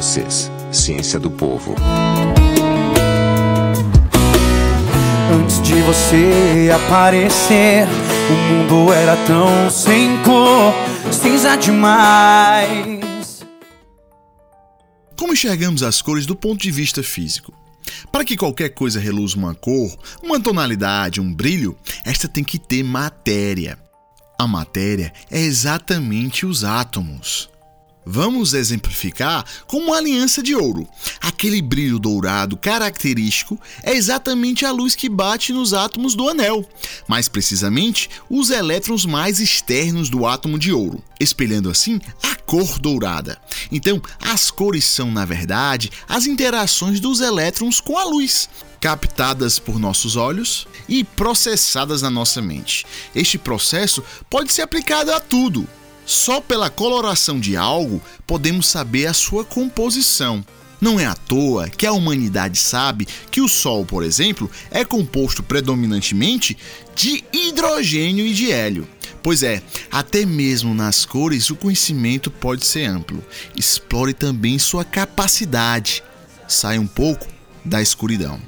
vocês, 0.00 0.50
Ciência 0.72 1.20
do 1.20 1.30
Povo. 1.30 1.74
Antes 5.30 5.60
de 5.60 5.74
você 5.82 6.70
aparecer, 6.74 7.86
o 8.30 8.32
mundo 8.32 8.94
era 8.94 9.14
tão 9.26 9.68
sem 9.70 10.16
cor, 10.22 10.72
cinza 11.12 11.54
demais. 11.54 13.44
Como 15.18 15.34
enxergamos 15.34 15.82
as 15.82 16.00
cores 16.00 16.24
do 16.24 16.34
ponto 16.34 16.62
de 16.62 16.70
vista 16.70 17.02
físico? 17.02 17.52
Para 18.10 18.24
que 18.24 18.38
qualquer 18.38 18.70
coisa 18.70 18.98
reluza 18.98 19.36
uma 19.36 19.54
cor, 19.54 19.94
uma 20.22 20.40
tonalidade, 20.40 21.20
um 21.20 21.30
brilho, 21.30 21.76
esta 22.06 22.26
tem 22.26 22.42
que 22.42 22.58
ter 22.58 22.82
matéria. 22.82 23.78
A 24.38 24.46
matéria 24.46 25.12
é 25.30 25.40
exatamente 25.40 26.46
os 26.46 26.64
átomos. 26.64 27.50
Vamos 28.04 28.54
exemplificar 28.54 29.44
com 29.66 29.76
uma 29.78 29.98
aliança 29.98 30.42
de 30.42 30.54
ouro. 30.54 30.88
Aquele 31.20 31.60
brilho 31.60 31.98
dourado 31.98 32.56
característico 32.56 33.60
é 33.82 33.94
exatamente 33.94 34.64
a 34.64 34.72
luz 34.72 34.94
que 34.94 35.08
bate 35.08 35.52
nos 35.52 35.74
átomos 35.74 36.14
do 36.14 36.28
anel, 36.28 36.66
mais 37.06 37.28
precisamente 37.28 38.08
os 38.28 38.50
elétrons 38.50 39.04
mais 39.04 39.38
externos 39.38 40.08
do 40.08 40.26
átomo 40.26 40.58
de 40.58 40.72
ouro, 40.72 41.02
espelhando 41.20 41.70
assim 41.70 42.00
a 42.22 42.34
cor 42.36 42.78
dourada. 42.78 43.38
Então, 43.70 44.00
as 44.20 44.50
cores 44.50 44.84
são, 44.84 45.10
na 45.10 45.24
verdade, 45.24 45.90
as 46.08 46.26
interações 46.26 47.00
dos 47.00 47.20
elétrons 47.20 47.80
com 47.80 47.98
a 47.98 48.04
luz, 48.04 48.48
captadas 48.80 49.58
por 49.58 49.78
nossos 49.78 50.16
olhos 50.16 50.66
e 50.88 51.04
processadas 51.04 52.00
na 52.00 52.10
nossa 52.10 52.40
mente. 52.40 52.86
Este 53.14 53.36
processo 53.36 54.02
pode 54.28 54.52
ser 54.52 54.62
aplicado 54.62 55.12
a 55.12 55.20
tudo, 55.20 55.68
só 56.10 56.40
pela 56.40 56.68
coloração 56.68 57.38
de 57.38 57.56
algo 57.56 58.02
podemos 58.26 58.66
saber 58.66 59.06
a 59.06 59.14
sua 59.14 59.44
composição. 59.44 60.44
Não 60.80 60.98
é 60.98 61.04
à 61.04 61.14
toa 61.14 61.68
que 61.68 61.86
a 61.86 61.92
humanidade 61.92 62.58
sabe 62.58 63.06
que 63.30 63.40
o 63.40 63.48
Sol, 63.48 63.84
por 63.84 64.02
exemplo, 64.02 64.50
é 64.70 64.84
composto 64.84 65.42
predominantemente 65.42 66.56
de 66.96 67.22
hidrogênio 67.32 68.26
e 68.26 68.32
de 68.32 68.50
hélio. 68.50 68.88
Pois 69.22 69.42
é, 69.42 69.62
até 69.90 70.24
mesmo 70.24 70.74
nas 70.74 71.04
cores 71.04 71.50
o 71.50 71.56
conhecimento 71.56 72.30
pode 72.30 72.66
ser 72.66 72.86
amplo. 72.86 73.22
Explore 73.54 74.14
também 74.14 74.58
sua 74.58 74.84
capacidade. 74.84 76.02
Saia 76.48 76.80
um 76.80 76.86
pouco 76.86 77.26
da 77.64 77.82
escuridão. 77.82 78.40